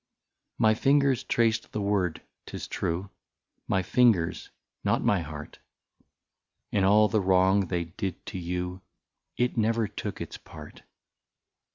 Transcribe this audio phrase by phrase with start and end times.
[0.57, 3.11] My fingers traced the word, 't is true,
[3.67, 4.49] My fingers,
[4.83, 5.59] not my heart;
[6.71, 8.81] In all the wrong they did to you,
[9.37, 10.81] It never took its part.